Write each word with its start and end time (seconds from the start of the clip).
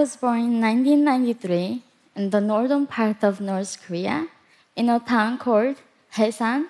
was 0.00 0.16
born 0.16 0.40
in 0.40 0.60
1993 0.62 1.82
in 2.16 2.30
the 2.30 2.40
northern 2.40 2.86
part 2.86 3.22
of 3.22 3.38
North 3.38 3.76
Korea 3.86 4.28
in 4.74 4.88
a 4.88 4.98
town 4.98 5.36
called 5.36 5.76
Hyesan, 6.14 6.68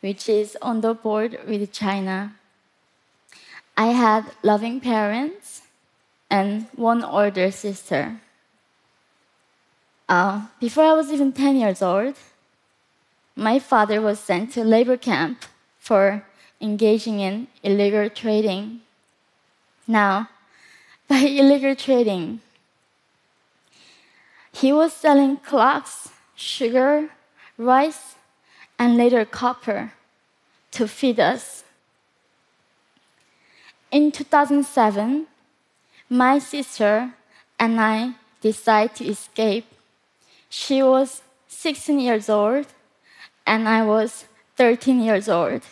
which 0.00 0.28
is 0.28 0.58
on 0.60 0.82
the 0.82 0.92
border 0.92 1.40
with 1.48 1.72
China. 1.72 2.34
I 3.78 3.86
had 4.02 4.24
loving 4.42 4.78
parents 4.80 5.62
and 6.28 6.66
one 6.76 7.02
older 7.02 7.50
sister. 7.50 8.20
Uh, 10.06 10.42
before 10.60 10.84
I 10.84 10.92
was 10.92 11.10
even 11.10 11.32
10 11.32 11.56
years 11.56 11.80
old, 11.80 12.16
my 13.34 13.58
father 13.58 14.02
was 14.02 14.20
sent 14.20 14.52
to 14.52 14.62
labor 14.62 14.98
camp 14.98 15.46
for 15.78 16.26
engaging 16.60 17.20
in 17.20 17.46
illegal 17.62 18.10
trading. 18.10 18.82
Now, 19.88 20.28
by 21.08 21.20
illegal 21.20 21.74
trading, 21.74 22.42
he 24.60 24.72
was 24.72 24.92
selling 24.92 25.36
clocks, 25.36 26.08
sugar, 26.34 27.10
rice, 27.58 28.14
and 28.78 28.96
later 28.96 29.24
copper 29.26 29.92
to 30.70 30.88
feed 30.88 31.20
us. 31.20 31.64
In 33.90 34.10
2007, 34.10 35.26
my 36.08 36.38
sister 36.38 37.12
and 37.58 37.78
I 37.78 38.14
decided 38.40 38.96
to 38.96 39.04
escape. 39.04 39.66
She 40.48 40.82
was 40.82 41.20
16 41.48 42.00
years 42.00 42.30
old, 42.30 42.66
and 43.46 43.68
I 43.68 43.84
was 43.84 44.24
13 44.56 45.02
years 45.02 45.28
old. 45.28 45.62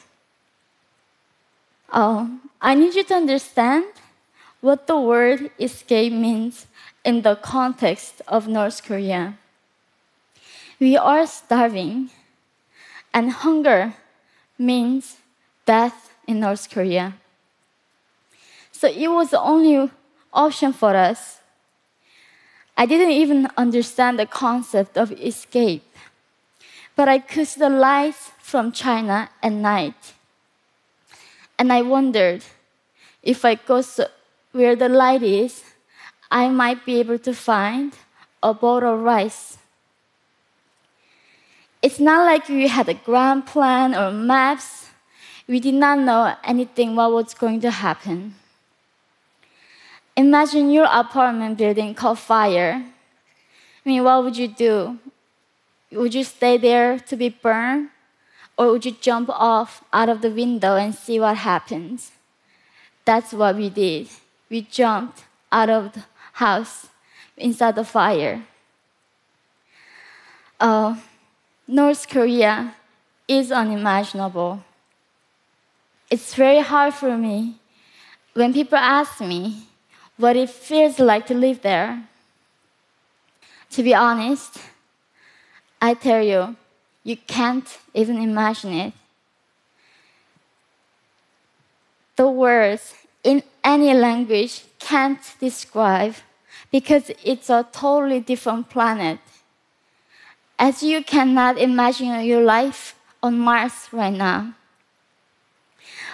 Oh, 1.90 2.38
I 2.60 2.74
need 2.74 2.94
you 2.94 3.04
to 3.04 3.14
understand 3.14 3.84
what 4.64 4.86
the 4.86 4.98
word 4.98 5.50
escape 5.60 6.10
means 6.10 6.66
in 7.04 7.20
the 7.20 7.36
context 7.36 8.22
of 8.26 8.48
North 8.48 8.82
Korea. 8.82 9.36
We 10.80 10.96
are 10.96 11.26
starving, 11.26 12.08
and 13.12 13.30
hunger 13.30 13.92
means 14.58 15.18
death 15.66 16.14
in 16.26 16.40
North 16.40 16.70
Korea. 16.70 17.12
So 18.72 18.88
it 18.88 19.08
was 19.08 19.32
the 19.32 19.40
only 19.40 19.90
option 20.32 20.72
for 20.72 20.96
us. 20.96 21.40
I 22.74 22.86
didn't 22.86 23.12
even 23.12 23.48
understand 23.58 24.18
the 24.18 24.24
concept 24.24 24.96
of 24.96 25.12
escape, 25.12 25.84
but 26.96 27.06
I 27.06 27.18
could 27.18 27.48
see 27.48 27.60
the 27.60 27.68
lights 27.68 28.30
from 28.40 28.72
China 28.72 29.28
at 29.42 29.52
night. 29.52 30.14
And 31.58 31.70
I 31.70 31.82
wondered 31.82 32.42
if 33.22 33.44
I 33.44 33.56
so 33.82 34.06
where 34.54 34.76
the 34.76 34.88
light 34.88 35.22
is, 35.22 35.64
I 36.30 36.48
might 36.48 36.86
be 36.86 37.00
able 37.00 37.18
to 37.18 37.34
find 37.34 37.92
a 38.40 38.54
bowl 38.54 38.84
of 38.86 39.00
rice. 39.00 39.58
It's 41.82 41.98
not 41.98 42.24
like 42.24 42.48
we 42.48 42.68
had 42.68 42.88
a 42.88 42.94
grand 42.94 43.46
plan 43.46 43.94
or 43.94 44.12
maps. 44.12 44.90
We 45.48 45.58
did 45.58 45.74
not 45.74 45.98
know 45.98 46.36
anything 46.44 46.94
what 46.94 47.12
was 47.12 47.34
going 47.34 47.60
to 47.62 47.70
happen. 47.70 48.36
Imagine 50.16 50.70
your 50.70 50.86
apartment 50.88 51.58
building 51.58 51.92
caught 51.92 52.20
fire. 52.20 52.80
I 53.84 53.88
mean, 53.88 54.04
what 54.04 54.22
would 54.22 54.36
you 54.36 54.46
do? 54.46 54.98
Would 55.90 56.14
you 56.14 56.22
stay 56.22 56.58
there 56.58 57.00
to 57.00 57.16
be 57.16 57.28
burned? 57.28 57.90
Or 58.56 58.70
would 58.70 58.86
you 58.86 58.94
jump 59.00 59.28
off 59.30 59.82
out 59.92 60.08
of 60.08 60.22
the 60.22 60.30
window 60.30 60.76
and 60.76 60.94
see 60.94 61.18
what 61.18 61.38
happens? 61.38 62.12
That's 63.04 63.32
what 63.32 63.56
we 63.56 63.68
did. 63.68 64.08
We 64.48 64.62
jumped 64.62 65.24
out 65.50 65.70
of 65.70 65.92
the 65.92 66.04
house 66.34 66.88
inside 67.36 67.74
the 67.74 67.84
fire. 67.84 68.44
Uh, 70.60 70.96
North 71.66 72.08
Korea 72.08 72.74
is 73.26 73.50
unimaginable. 73.50 74.62
It's 76.10 76.34
very 76.34 76.60
hard 76.60 76.94
for 76.94 77.16
me 77.16 77.56
when 78.34 78.52
people 78.52 78.78
ask 78.78 79.20
me 79.20 79.66
what 80.16 80.36
it 80.36 80.50
feels 80.50 80.98
like 80.98 81.26
to 81.26 81.34
live 81.34 81.62
there. 81.62 82.06
To 83.70 83.82
be 83.82 83.94
honest, 83.94 84.58
I 85.80 85.94
tell 85.94 86.22
you, 86.22 86.56
you 87.02 87.16
can't 87.16 87.78
even 87.92 88.18
imagine 88.18 88.72
it. 88.72 88.92
The 92.16 92.28
words 92.28 92.94
in 93.24 93.42
any 93.64 93.94
language 93.94 94.62
can't 94.78 95.20
describe 95.40 96.14
because 96.70 97.10
it's 97.24 97.50
a 97.50 97.66
totally 97.72 98.20
different 98.20 98.68
planet. 98.68 99.18
As 100.58 100.82
you 100.82 101.02
cannot 101.02 101.58
imagine 101.58 102.24
your 102.24 102.42
life 102.42 102.94
on 103.22 103.38
Mars 103.38 103.88
right 103.90 104.12
now. 104.12 104.52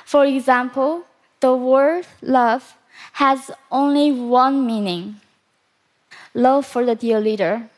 For 0.04 0.24
example, 0.24 1.04
the 1.40 1.54
word 1.54 2.06
love 2.22 2.74
has 3.14 3.50
only 3.70 4.12
one 4.12 4.66
meaning 4.66 5.20
love 6.34 6.64
for 6.66 6.86
the 6.86 6.94
dear 6.94 7.20
leader. 7.20 7.68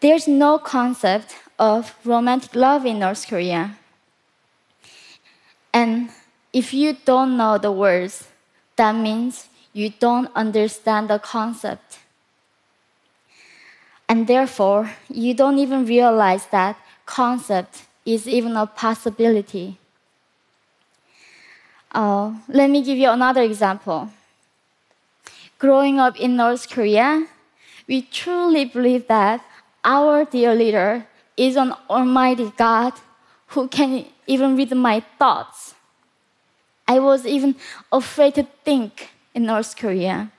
There's 0.00 0.26
no 0.26 0.58
concept 0.58 1.36
of 1.58 1.94
romantic 2.04 2.54
love 2.54 2.84
in 2.84 2.98
North 2.98 3.26
Korea. 3.26 3.76
And 5.72 6.10
if 6.54 6.72
you 6.72 6.96
don't 7.04 7.36
know 7.36 7.58
the 7.58 7.72
words, 7.72 8.28
that 8.76 8.94
means 8.94 9.48
you 9.72 9.90
don't 9.90 10.30
understand 10.36 11.10
the 11.10 11.18
concept. 11.18 11.98
And 14.08 14.28
therefore, 14.28 14.92
you 15.10 15.34
don't 15.34 15.58
even 15.58 15.84
realize 15.84 16.46
that 16.46 16.78
concept 17.06 17.82
is 18.06 18.28
even 18.28 18.56
a 18.56 18.66
possibility. 18.66 19.78
Uh, 21.90 22.34
let 22.48 22.70
me 22.70 22.84
give 22.84 22.98
you 22.98 23.10
another 23.10 23.42
example. 23.42 24.10
Growing 25.58 25.98
up 25.98 26.18
in 26.20 26.36
North 26.36 26.70
Korea, 26.70 27.26
we 27.88 28.02
truly 28.02 28.64
believe 28.64 29.08
that 29.08 29.44
our 29.84 30.24
dear 30.24 30.54
leader 30.54 31.06
is 31.36 31.56
an 31.56 31.74
almighty 31.90 32.52
God 32.56 32.92
who 33.48 33.66
can 33.66 34.06
even 34.28 34.56
read 34.56 34.72
my 34.72 35.02
thoughts. 35.18 35.73
I 36.86 36.98
was 36.98 37.26
even 37.26 37.56
afraid 37.90 38.34
to 38.34 38.46
think 38.64 39.10
in 39.34 39.46
North 39.46 39.76
Korea. 39.76 40.30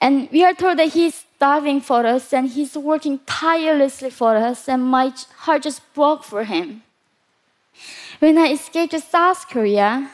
And 0.00 0.28
we 0.32 0.44
are 0.44 0.54
told 0.54 0.78
that 0.78 0.88
he's 0.88 1.24
starving 1.36 1.80
for 1.80 2.04
us 2.06 2.32
and 2.32 2.48
he's 2.48 2.76
working 2.76 3.20
tirelessly 3.26 4.10
for 4.10 4.36
us, 4.36 4.68
and 4.68 4.82
my 4.82 5.12
heart 5.38 5.62
just 5.62 5.80
broke 5.94 6.24
for 6.24 6.44
him. 6.44 6.82
When 8.18 8.38
I 8.38 8.52
escaped 8.52 8.92
to 8.92 9.00
South 9.00 9.48
Korea, 9.48 10.10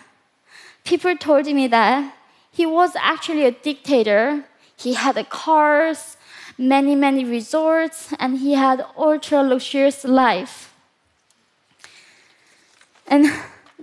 people 0.85 1.17
told 1.17 1.47
me 1.47 1.69
that 1.69 2.15
he 2.53 2.67
was 2.67 2.93
actually 2.97 3.45
a 3.45 3.53
dictator. 3.53 4.45
He 4.77 4.95
had 4.95 5.17
cars, 5.31 6.17
many, 6.57 6.95
many 6.95 7.25
resorts, 7.25 8.13
and 8.19 8.39
he 8.39 8.55
had 8.55 8.85
ultra 8.97 9.43
luxurious 9.43 10.05
life. 10.05 10.73
And 13.07 13.27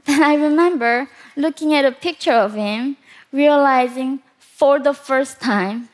then 0.08 0.22
I 0.24 0.36
remember 0.36 1.10
looking 1.36 1.74
at 1.74 1.84
a 1.84 1.92
picture 1.92 2.34
of 2.34 2.54
him, 2.54 2.98
realizing 3.32 4.20
for 4.38 4.80
the 4.80 4.94
first 4.94 5.42
time 5.42 5.90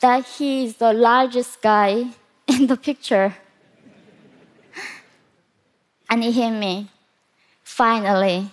that 0.00 0.26
he 0.26 0.64
is 0.64 0.76
the 0.76 0.92
largest 0.92 1.62
guy 1.62 2.10
in 2.46 2.66
the 2.66 2.76
picture. 2.76 3.34
and 6.10 6.22
it 6.22 6.32
hit 6.32 6.50
me. 6.50 6.90
Finally, 7.64 8.50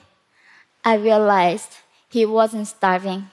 I 0.86 0.95
realized 0.95 1.78
he 2.10 2.25
wasn't 2.25 2.68
starving. 2.68 3.30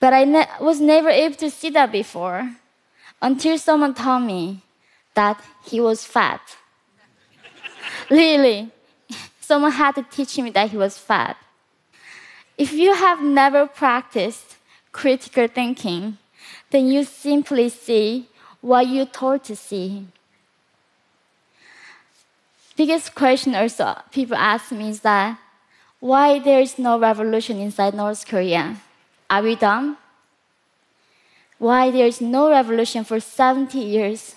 But 0.00 0.12
I 0.12 0.24
ne- 0.24 0.48
was 0.60 0.80
never 0.80 1.10
able 1.10 1.36
to 1.36 1.50
see 1.50 1.70
that 1.70 1.92
before 1.92 2.56
until 3.20 3.56
someone 3.56 3.94
told 3.94 4.24
me 4.24 4.62
that 5.14 5.40
he 5.64 5.80
was 5.80 6.04
fat. 6.04 6.40
really, 8.10 8.72
someone 9.52 9.72
had 9.72 9.94
to 9.94 10.02
teach 10.04 10.38
me 10.38 10.48
that 10.48 10.70
he 10.70 10.78
was 10.78 10.96
fat. 10.96 11.36
If 12.56 12.72
you 12.72 12.94
have 12.94 13.20
never 13.20 13.66
practiced 13.66 14.56
critical 14.92 15.46
thinking, 15.46 16.16
then 16.70 16.86
you 16.86 17.04
simply 17.04 17.68
see 17.68 18.28
what 18.62 18.86
you're 18.86 19.04
told 19.04 19.44
to 19.44 19.54
see. 19.54 20.06
Biggest 22.78 23.14
question 23.14 23.54
also 23.54 23.94
people 24.10 24.36
ask 24.36 24.72
me 24.72 24.88
is 24.88 25.00
that 25.00 25.38
why 26.00 26.38
there 26.38 26.60
is 26.60 26.78
no 26.78 26.98
revolution 26.98 27.58
inside 27.58 27.92
North 27.92 28.26
Korea? 28.26 28.80
Are 29.28 29.42
we 29.42 29.54
dumb? 29.54 29.98
Why 31.58 31.90
there 31.90 32.06
is 32.06 32.22
no 32.22 32.48
revolution 32.48 33.04
for 33.04 33.20
70 33.20 33.78
years 33.78 34.34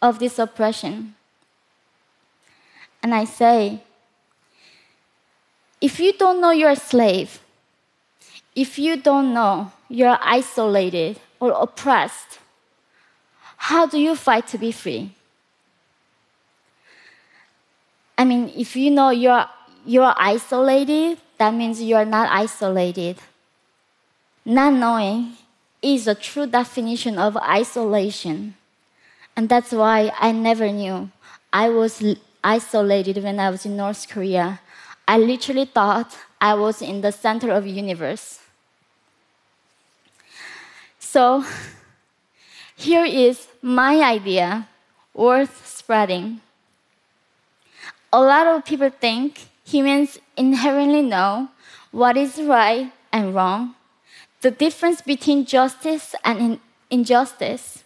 of 0.00 0.18
this 0.18 0.38
oppression? 0.38 1.16
And 3.02 3.14
I 3.14 3.24
say, 3.24 3.82
if 5.84 6.00
you 6.00 6.14
don't 6.14 6.40
know 6.40 6.50
you're 6.50 6.70
a 6.70 6.76
slave, 6.76 7.40
if 8.56 8.78
you 8.78 8.96
don't 8.96 9.34
know 9.34 9.70
you're 9.90 10.16
isolated 10.22 11.20
or 11.38 11.50
oppressed, 11.50 12.38
how 13.58 13.84
do 13.84 13.98
you 14.00 14.16
fight 14.16 14.46
to 14.46 14.56
be 14.56 14.72
free? 14.72 15.12
I 18.16 18.24
mean, 18.24 18.50
if 18.56 18.74
you 18.76 18.90
know 18.90 19.10
you're, 19.10 19.44
you're 19.84 20.14
isolated, 20.16 21.18
that 21.36 21.52
means 21.52 21.82
you're 21.82 22.06
not 22.06 22.30
isolated. 22.32 23.18
Not 24.42 24.72
knowing 24.72 25.34
is 25.82 26.08
a 26.08 26.14
true 26.14 26.46
definition 26.46 27.18
of 27.18 27.36
isolation. 27.36 28.54
And 29.36 29.50
that's 29.50 29.72
why 29.72 30.10
I 30.18 30.32
never 30.32 30.72
knew 30.72 31.10
I 31.52 31.68
was 31.68 32.02
isolated 32.42 33.22
when 33.22 33.38
I 33.38 33.50
was 33.50 33.66
in 33.66 33.76
North 33.76 34.08
Korea. 34.08 34.60
I 35.06 35.18
literally 35.18 35.66
thought 35.66 36.16
I 36.40 36.54
was 36.54 36.80
in 36.80 37.00
the 37.00 37.12
center 37.12 37.50
of 37.50 37.64
the 37.64 37.70
universe. 37.70 38.40
So, 40.98 41.44
here 42.76 43.04
is 43.04 43.46
my 43.62 44.00
idea 44.00 44.68
worth 45.12 45.66
spreading. 45.66 46.40
A 48.12 48.20
lot 48.20 48.46
of 48.46 48.64
people 48.64 48.90
think 48.90 49.46
humans 49.64 50.18
inherently 50.36 51.02
know 51.02 51.48
what 51.90 52.16
is 52.16 52.40
right 52.40 52.92
and 53.12 53.34
wrong, 53.34 53.74
the 54.40 54.50
difference 54.50 55.00
between 55.00 55.46
justice 55.46 56.14
and 56.24 56.60
injustice, 56.90 57.84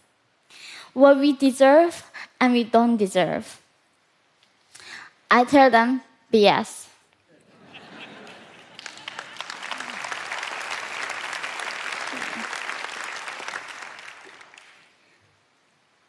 what 0.95 1.19
we 1.19 1.33
deserve 1.33 2.11
and 2.41 2.53
we 2.53 2.65
don't 2.65 2.97
deserve. 2.97 3.61
I 5.31 5.45
tell 5.45 5.71
them 5.71 6.01
BS. 6.33 6.88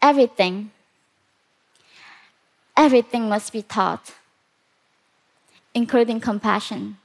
Everything 0.10 0.72
everything 2.80 3.28
must 3.28 3.52
be 3.52 3.62
taught, 3.62 4.14
including 5.74 6.20
compassion. 6.22 6.96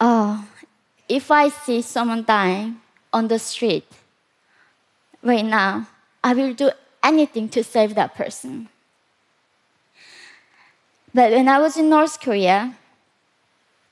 Oh, 0.00 0.46
if 1.08 1.30
I 1.30 1.48
see 1.48 1.82
someone 1.82 2.22
dying 2.22 2.76
on 3.12 3.26
the 3.26 3.40
street 3.40 3.88
right 5.22 5.44
now, 5.44 5.88
I 6.22 6.34
will 6.34 6.54
do 6.54 6.70
anything 7.02 7.48
to 7.48 7.64
save 7.64 7.96
that 7.96 8.14
person. 8.14 8.68
But 11.12 11.32
when 11.32 11.48
I 11.48 11.58
was 11.58 11.76
in 11.76 11.88
North 11.88 12.20
Korea, 12.20 12.76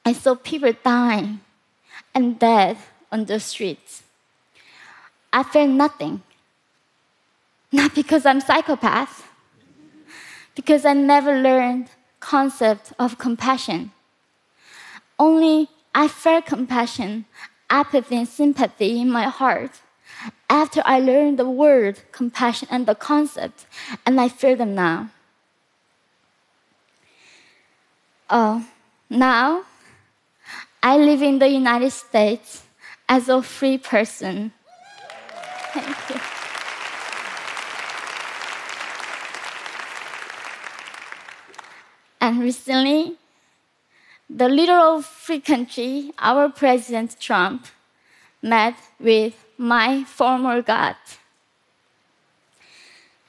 I 0.04 0.12
saw 0.12 0.36
people 0.36 0.72
dying 0.84 1.40
and 2.14 2.38
dead 2.38 2.76
on 3.10 3.24
the 3.24 3.40
streets. 3.40 4.04
I 5.32 5.42
felt 5.42 5.70
nothing. 5.70 6.22
Not 7.74 7.92
because 7.92 8.24
I'm 8.24 8.40
psychopath, 8.40 9.26
because 10.54 10.84
I 10.84 10.92
never 10.92 11.42
learned 11.42 11.88
concept 12.20 12.92
of 13.00 13.18
compassion. 13.18 13.90
Only 15.18 15.68
I 15.92 16.06
felt 16.06 16.46
compassion, 16.46 17.24
apathy, 17.68 18.14
and 18.14 18.28
sympathy 18.28 19.00
in 19.00 19.10
my 19.10 19.24
heart 19.24 19.80
after 20.48 20.82
I 20.84 21.00
learned 21.00 21.36
the 21.36 21.50
word 21.50 21.98
compassion 22.12 22.68
and 22.70 22.86
the 22.86 22.94
concept, 22.94 23.66
and 24.06 24.20
I 24.20 24.28
feel 24.28 24.54
them 24.54 24.76
now. 24.76 25.10
Oh, 28.30 28.64
now 29.10 29.64
I 30.80 30.96
live 30.96 31.22
in 31.22 31.40
the 31.40 31.48
United 31.48 31.90
States 31.90 32.62
as 33.08 33.28
a 33.28 33.42
free 33.42 33.78
person. 33.78 34.52
Thank 35.72 36.10
you. 36.10 36.23
And 42.24 42.40
recently, 42.40 43.18
the 44.30 44.48
leader 44.48 44.78
of 44.78 45.04
free 45.04 45.40
country, 45.40 46.10
our 46.18 46.48
President 46.48 47.20
Trump, 47.20 47.66
met 48.40 48.76
with 48.98 49.34
my 49.58 50.04
former 50.04 50.62
God. 50.62 50.96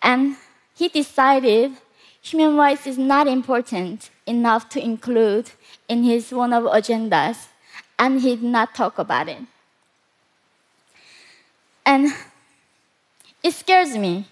And 0.01 0.37
he 0.77 0.87
decided 0.87 1.73
human 2.21 2.55
rights 2.55 2.87
is 2.87 2.97
not 2.97 3.27
important 3.27 4.11
enough 4.25 4.69
to 4.69 4.81
include 4.81 5.51
in 5.89 6.05
his 6.05 6.31
one 6.31 6.53
of 6.53 6.63
agendas, 6.63 7.47
and 7.99 8.21
he 8.21 8.37
did 8.37 8.43
not 8.43 8.73
talk 8.73 8.97
about 8.97 9.27
it. 9.27 9.43
And 11.85 12.13
it 13.43 13.51
scares 13.51 13.97
me. 13.97 14.29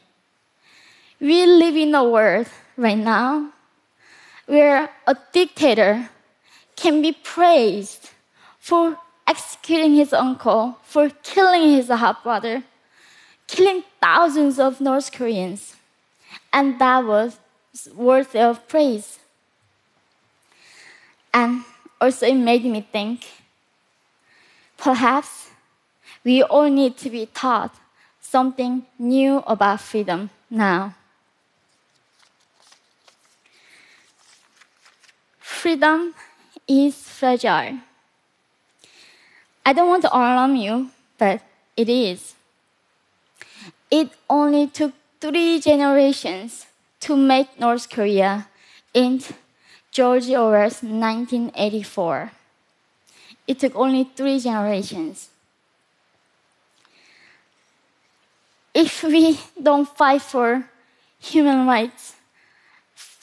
We 1.20 1.46
live 1.46 1.76
in 1.76 1.94
a 1.94 2.06
world 2.08 2.48
right 2.78 2.98
now 2.98 3.52
where 4.46 4.90
a 5.08 5.16
dictator 5.32 6.10
can 6.76 7.02
be 7.02 7.12
praised 7.12 8.10
for 8.60 8.98
executing 9.28 9.96
his 9.96 10.14
uncle, 10.14 10.78
for 10.84 11.10
killing 11.10 11.72
his 11.72 11.88
half 11.88 12.24
brother, 12.24 12.64
killing 13.48 13.84
thousands 14.02 14.60
of 14.60 14.82
North 14.82 15.12
Koreans. 15.12 15.76
And 16.52 16.80
that 16.80 17.06
was 17.06 17.40
worthy 17.96 18.40
of 18.40 18.68
praise. 18.68 19.20
And 21.34 21.64
also, 22.00 22.28
it 22.28 22.36
made 22.36 22.66
me 22.66 22.82
think 22.92 23.26
perhaps 24.78 25.50
we 26.24 26.44
all 26.44 26.70
need 26.70 26.98
to 26.98 27.10
be 27.10 27.26
taught 27.28 27.76
something 28.22 28.86
new 29.00 29.38
about 29.48 29.82
freedom 29.82 30.30
now. 30.50 30.94
Freedom 35.64 36.14
is 36.68 36.94
fragile. 37.08 37.80
I 39.66 39.72
don't 39.72 39.88
want 39.88 40.04
to 40.04 40.12
alarm 40.12 40.58
you, 40.58 40.92
but 41.18 41.40
it 41.78 41.88
is. 41.88 42.36
It 43.90 44.10
only 44.30 44.68
took 44.68 44.92
three 45.22 45.62
generations 45.62 46.66
to 47.08 47.16
make 47.16 47.58
North 47.58 47.90
Korea 47.90 48.50
in 48.94 49.22
George 49.90 50.28
Orwell's 50.28 50.84
1984. 50.84 52.32
It 53.48 53.60
took 53.60 53.74
only 53.78 54.04
three 54.04 54.40
generations. 54.40 55.30
If 58.74 59.02
we 59.04 59.40
don't 59.56 59.88
fight 59.88 60.24
for 60.24 60.68
human 61.22 61.66
rights, 61.66 62.16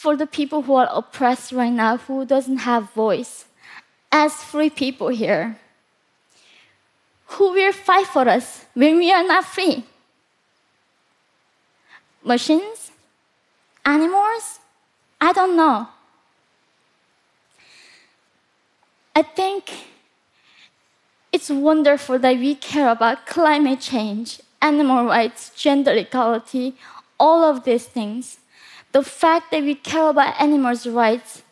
for 0.00 0.16
the 0.16 0.26
people 0.26 0.62
who 0.62 0.76
are 0.76 0.88
oppressed 0.90 1.52
right 1.52 1.74
now, 1.74 1.98
who 1.98 2.24
doesn't 2.24 2.64
have 2.64 2.90
voice, 2.94 3.44
as 4.10 4.32
free 4.32 4.70
people 4.70 5.08
here, 5.08 5.58
who 7.26 7.52
will 7.52 7.70
fight 7.70 8.06
for 8.06 8.26
us 8.26 8.64
when 8.72 8.96
we 8.96 9.12
are 9.12 9.22
not 9.22 9.44
free? 9.44 9.84
Machines? 12.24 12.92
Animals? 13.84 14.60
I 15.20 15.34
don't 15.34 15.54
know. 15.54 15.88
I 19.14 19.20
think 19.20 19.70
it's 21.30 21.50
wonderful 21.50 22.18
that 22.20 22.38
we 22.38 22.54
care 22.54 22.88
about 22.88 23.26
climate 23.26 23.80
change, 23.80 24.40
animal 24.62 25.04
rights, 25.04 25.50
gender 25.54 25.92
equality, 25.92 26.74
all 27.18 27.44
of 27.44 27.64
these 27.64 27.84
things 27.84 28.39
the 28.92 29.02
fact 29.02 29.50
that 29.50 29.62
we 29.62 29.74
care 29.74 30.08
about 30.08 30.40
animals' 30.40 30.86
rights, 30.86 31.42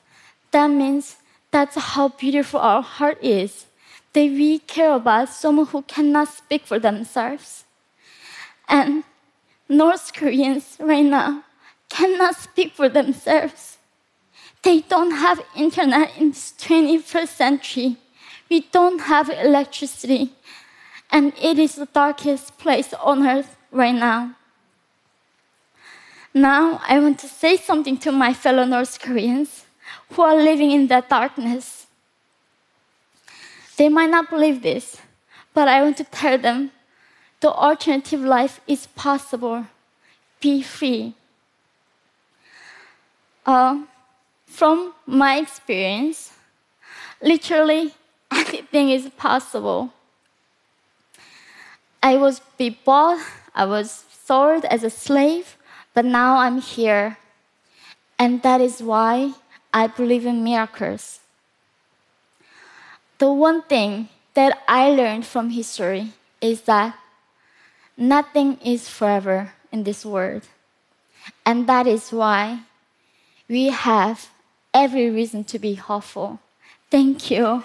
that 0.50 0.68
means 0.68 1.16
that's 1.50 1.76
how 1.76 2.09
beautiful 2.09 2.61
our 2.61 2.83
heart 2.83 3.18
is. 3.23 3.66
That 4.12 4.25
we 4.25 4.59
care 4.61 4.95
about 4.95 5.28
someone 5.28 5.66
who 5.66 5.83
cannot 5.83 6.28
speak 6.28 6.66
for 6.66 6.78
themselves. 6.78 7.64
And 8.68 9.04
North 9.68 10.12
Koreans 10.14 10.76
right 10.80 11.04
now 11.04 11.45
cannot 11.88 12.37
speak 12.37 12.73
for 12.73 12.88
themselves. 12.88 13.78
They 14.62 14.80
don't 14.80 15.12
have 15.12 15.40
internet 15.57 16.16
in 16.18 16.30
this 16.30 16.52
21st 16.59 17.28
century. 17.28 17.97
We 18.50 18.61
don't 18.73 19.00
have 19.00 19.30
electricity. 19.30 20.33
And 21.11 21.33
it 21.40 21.59
is 21.59 21.76
the 21.76 21.87
darkest 21.87 22.59
place 22.59 22.92
on 22.95 23.26
earth 23.26 23.57
right 23.71 23.95
now. 23.95 24.35
Now, 26.35 26.80
I 26.87 26.99
want 27.00 27.18
to 27.20 27.28
say 27.28 27.56
something 27.56 27.97
to 27.99 28.12
my 28.12 28.35
fellow 28.35 28.64
North 28.64 29.00
Koreans 29.00 29.64
who 30.12 30.23
are 30.23 30.37
living 30.37 30.70
in 30.70 30.87
that 30.88 31.08
darkness. 31.08 31.87
They 33.76 33.88
might 33.88 34.11
not 34.11 34.30
believe 34.30 34.62
this, 34.62 35.00
but 35.54 35.68
I 35.68 35.82
want 35.82 35.97
to 35.99 36.04
tell 36.04 36.38
them 36.38 36.73
the 37.40 37.50
alternative 37.50 38.20
life 38.20 38.61
is 38.66 38.87
possible. 38.88 39.66
Be 40.40 40.62
free. 40.62 41.14
Uh, 43.47 43.82
from 44.47 44.94
my 45.06 45.38
experience, 45.38 46.32
literally 47.23 47.94
anything 48.30 48.90
is 48.90 49.08
possible. 49.16 49.92
I 52.02 52.16
was 52.16 52.40
be 52.56 52.70
bought, 52.70 53.20
I 53.54 53.64
was 53.64 54.04
sold 54.25 54.64
as 54.66 54.85
a 54.85 54.90
slave, 54.90 55.56
but 55.95 56.04
now 56.04 56.38
I'm 56.38 56.61
here. 56.61 57.18
And 58.18 58.42
that 58.42 58.61
is 58.61 58.83
why 58.83 59.35
I 59.73 59.87
believe 59.87 60.26
in 60.26 60.42
miracles. 60.42 61.21
The 63.18 63.33
one 63.33 63.62
thing 63.62 64.09
that 64.35 64.62
I 64.68 64.90
learned 64.90 65.26
from 65.26 65.50
history 65.50 66.12
is 66.40 66.62
that 66.62 66.99
nothing 67.97 68.59
is 68.64 68.88
forever 68.88 69.52
in 69.73 69.85
this 69.85 70.04
world. 70.04 70.42
And 71.45 71.66
that 71.68 71.87
is 71.87 72.12
why 72.12 72.62
we 73.49 73.68
have 73.68 74.28
every 74.73 75.11
reason 75.11 75.45
to 75.45 75.59
be 75.59 75.75
hopeful. 75.75 76.38
Thank 76.90 77.30
you. 77.30 77.64